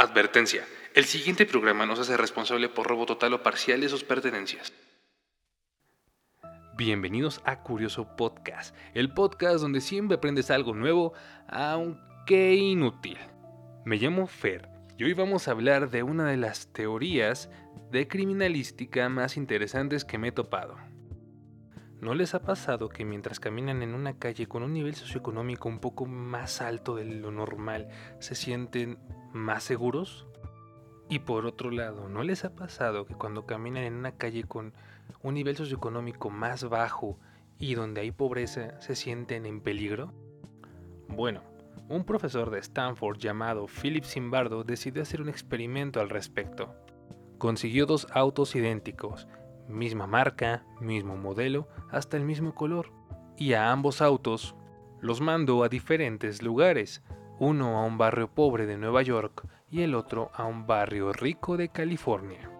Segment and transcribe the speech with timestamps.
[0.00, 0.64] Advertencia.
[0.94, 4.72] El siguiente programa no se hace responsable por robo total o parcial de sus pertenencias.
[6.74, 11.12] Bienvenidos a Curioso Podcast, el podcast donde siempre aprendes algo nuevo,
[11.48, 13.18] aunque inútil.
[13.84, 17.50] Me llamo Fer y hoy vamos a hablar de una de las teorías
[17.90, 20.78] de criminalística más interesantes que me he topado.
[22.00, 25.78] ¿No les ha pasado que mientras caminan en una calle con un nivel socioeconómico un
[25.78, 28.98] poco más alto de lo normal, se sienten
[29.32, 30.26] más seguros?
[31.08, 34.72] Y por otro lado, ¿no les ha pasado que cuando caminan en una calle con
[35.22, 37.18] un nivel socioeconómico más bajo
[37.58, 40.12] y donde hay pobreza se sienten en peligro?
[41.08, 41.42] Bueno,
[41.88, 46.72] un profesor de Stanford llamado Philip Zimbardo decidió hacer un experimento al respecto.
[47.38, 49.26] Consiguió dos autos idénticos,
[49.68, 52.92] misma marca, mismo modelo, hasta el mismo color,
[53.36, 54.54] y a ambos autos
[55.00, 57.02] los mandó a diferentes lugares,
[57.40, 61.56] uno a un barrio pobre de Nueva York y el otro a un barrio rico
[61.56, 62.50] de California.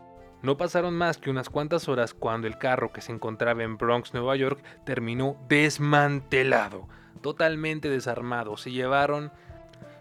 [0.43, 4.15] No pasaron más que unas cuantas horas cuando el carro que se encontraba en Bronx,
[4.15, 6.89] Nueva York, terminó desmantelado,
[7.21, 8.57] totalmente desarmado.
[8.57, 9.33] Se llevaron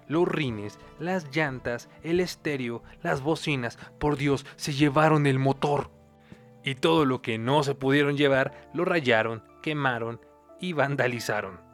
[0.08, 3.78] los rines, las llantas, el estéreo, las bocinas.
[4.00, 5.92] Por Dios, se llevaron el motor.
[6.64, 10.22] Y todo lo que no se pudieron llevar lo rayaron, quemaron
[10.62, 11.69] y vandalizaron.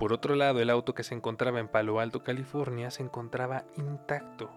[0.00, 4.50] Por otro lado, el auto que se encontraba en Palo Alto, California, se encontraba intacto.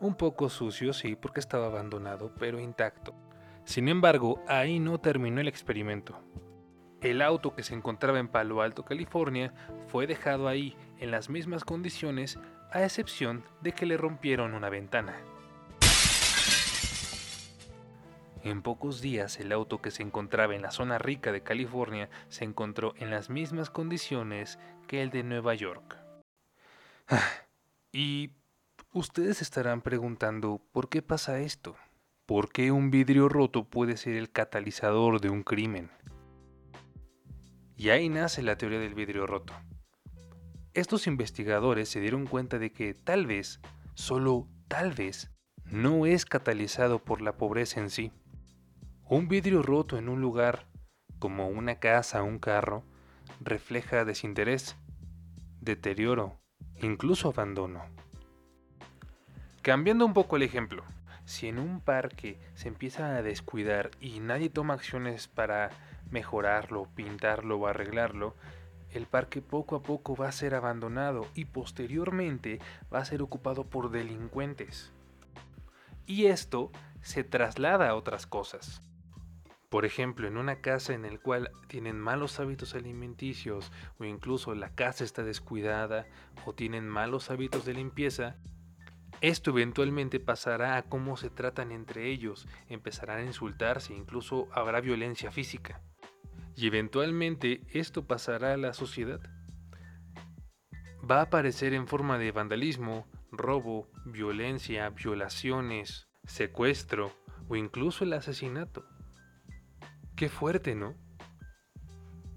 [0.00, 3.14] Un poco sucio, sí, porque estaba abandonado, pero intacto.
[3.62, 6.18] Sin embargo, ahí no terminó el experimento.
[7.00, 9.54] El auto que se encontraba en Palo Alto, California,
[9.86, 12.40] fue dejado ahí en las mismas condiciones,
[12.72, 15.14] a excepción de que le rompieron una ventana.
[18.44, 22.44] En pocos días el auto que se encontraba en la zona rica de California se
[22.44, 25.96] encontró en las mismas condiciones que el de Nueva York.
[27.92, 28.32] y
[28.92, 31.76] ustedes estarán preguntando, ¿por qué pasa esto?
[32.26, 35.90] ¿Por qué un vidrio roto puede ser el catalizador de un crimen?
[37.76, 39.52] Y ahí nace la teoría del vidrio roto.
[40.74, 43.60] Estos investigadores se dieron cuenta de que tal vez,
[43.94, 45.30] solo tal vez,
[45.64, 48.12] no es catalizado por la pobreza en sí,
[49.14, 50.64] un vidrio roto en un lugar,
[51.18, 52.82] como una casa o un carro,
[53.42, 54.74] refleja desinterés,
[55.60, 56.40] deterioro,
[56.80, 57.82] incluso abandono.
[59.60, 60.82] Cambiando un poco el ejemplo,
[61.26, 65.68] si en un parque se empieza a descuidar y nadie toma acciones para
[66.10, 68.34] mejorarlo, pintarlo o arreglarlo,
[68.92, 73.64] el parque poco a poco va a ser abandonado y posteriormente va a ser ocupado
[73.64, 74.90] por delincuentes.
[76.06, 78.80] Y esto se traslada a otras cosas.
[79.72, 84.74] Por ejemplo, en una casa en la cual tienen malos hábitos alimenticios o incluso la
[84.74, 86.06] casa está descuidada
[86.44, 88.36] o tienen malos hábitos de limpieza,
[89.22, 95.30] esto eventualmente pasará a cómo se tratan entre ellos, empezarán a insultarse, incluso habrá violencia
[95.30, 95.80] física.
[96.54, 99.20] Y eventualmente esto pasará a la sociedad.
[101.10, 107.10] Va a aparecer en forma de vandalismo, robo, violencia, violaciones, secuestro
[107.48, 108.84] o incluso el asesinato.
[110.22, 110.94] Qué fuerte, ¿no?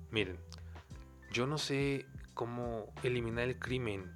[0.09, 0.39] Miren,
[1.31, 4.11] yo no sé cómo eliminar el crimen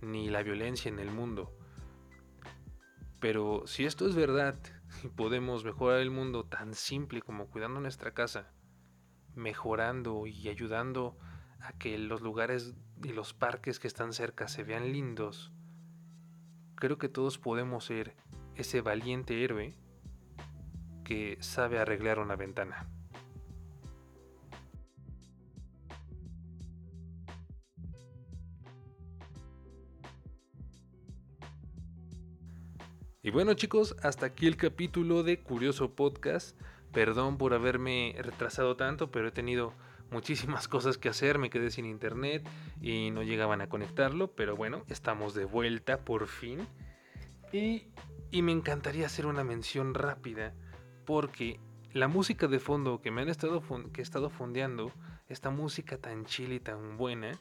[0.00, 1.54] ni la violencia en el mundo.
[3.20, 4.58] Pero si esto es verdad
[5.04, 8.54] y podemos mejorar el mundo tan simple como cuidando nuestra casa,
[9.34, 11.18] mejorando y ayudando
[11.60, 12.72] a que los lugares
[13.04, 15.52] y los parques que están cerca se vean lindos,
[16.74, 18.16] creo que todos podemos ser
[18.54, 19.76] ese valiente héroe
[21.04, 22.88] que sabe arreglar una ventana.
[33.22, 36.58] Y bueno chicos, hasta aquí el capítulo de Curioso Podcast.
[36.90, 39.74] Perdón por haberme retrasado tanto, pero he tenido
[40.10, 42.48] muchísimas cosas que hacer, me quedé sin internet
[42.80, 46.66] y no llegaban a conectarlo, pero bueno, estamos de vuelta por fin.
[47.52, 47.88] Y,
[48.30, 50.54] y me encantaría hacer una mención rápida
[51.04, 51.60] porque
[51.92, 53.62] la música de fondo que me han estado
[53.92, 54.92] que he estado fondeando,
[55.28, 57.32] esta música tan chile y tan buena,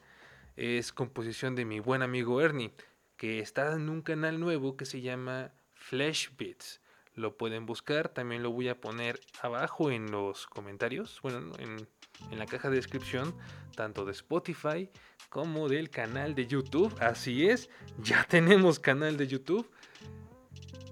[0.58, 2.74] es composición de mi buen amigo Ernie,
[3.16, 5.54] que está en un canal nuevo que se llama
[5.90, 6.82] Flash Beats.
[7.16, 11.88] Lo pueden buscar, también lo voy a poner abajo en los comentarios, bueno, en,
[12.32, 13.36] en la caja de descripción,
[13.76, 14.90] tanto de Spotify
[15.30, 16.96] como del canal de YouTube.
[17.02, 19.68] Así es, ya tenemos canal de YouTube.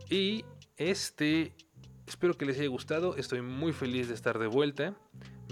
[0.09, 0.45] Y
[0.77, 1.53] este,
[2.07, 4.95] espero que les haya gustado, estoy muy feliz de estar de vuelta.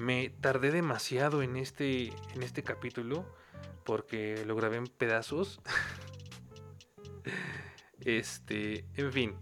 [0.01, 3.25] Me tardé demasiado en este, en este capítulo
[3.83, 5.62] porque lo grabé en pedazos.
[8.06, 9.36] Este, en fin.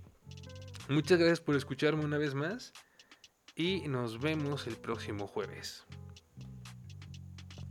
[0.89, 2.73] Muchas gracias por escucharme una vez más
[3.55, 5.85] y nos vemos el próximo jueves.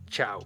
[0.09, 0.45] Chao.